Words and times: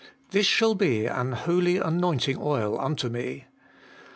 'This 0.31 0.47
shall 0.47 0.73
be 0.73 1.05
an 1.05 1.31
holy 1.33 1.77
anointing 1.77 2.39
oil 2.41 2.79
unto 2.81 3.07
me. 3.07 3.45